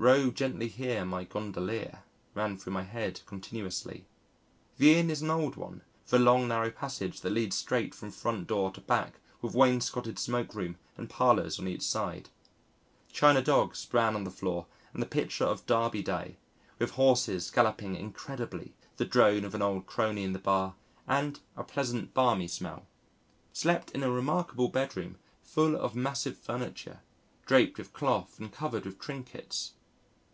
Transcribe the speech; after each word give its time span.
"Row 0.00 0.30
gently 0.30 0.68
here, 0.68 1.04
my 1.04 1.24
Gondolier," 1.24 2.04
ran 2.32 2.56
through 2.56 2.72
my 2.72 2.84
head 2.84 3.20
continuously. 3.26 4.06
The 4.76 4.94
Inn 4.94 5.10
is 5.10 5.22
an 5.22 5.30
old 5.30 5.56
one 5.56 5.80
with 6.04 6.12
a 6.20 6.22
long 6.22 6.46
narrow 6.46 6.70
passage 6.70 7.20
that 7.22 7.32
leads 7.32 7.56
straight 7.56 7.96
from 7.96 8.12
front 8.12 8.46
door 8.46 8.70
to 8.70 8.80
back 8.80 9.18
with 9.42 9.56
wainscoted 9.56 10.16
smoke 10.20 10.54
room 10.54 10.76
and 10.96 11.10
parlours 11.10 11.58
on 11.58 11.66
each 11.66 11.82
side. 11.82 12.28
China 13.10 13.42
dogs, 13.42 13.84
bran 13.86 14.14
on 14.14 14.22
the 14.22 14.30
floor, 14.30 14.66
and 14.94 15.02
the 15.02 15.06
picture 15.06 15.42
of 15.42 15.66
Derby 15.66 16.04
Day 16.04 16.36
with 16.78 16.92
horses 16.92 17.50
galloping 17.50 17.96
incredibly, 17.96 18.74
the 18.98 19.04
drone 19.04 19.44
of 19.44 19.52
an 19.52 19.62
old 19.62 19.86
crony 19.86 20.22
in 20.22 20.32
the 20.32 20.38
bar, 20.38 20.76
and 21.08 21.40
a 21.56 21.64
pleasant 21.64 22.14
barmy 22.14 22.46
smell. 22.46 22.86
Slept 23.52 23.90
in 23.90 24.04
a 24.04 24.10
remarkable 24.12 24.68
bedroom 24.68 25.18
full 25.42 25.74
of 25.74 25.96
massive 25.96 26.38
furniture, 26.38 27.00
draped 27.46 27.78
with 27.78 27.92
cloth 27.92 28.38
and 28.38 28.52
covered 28.52 28.86
with 28.86 29.00
trinkets. 29.00 29.72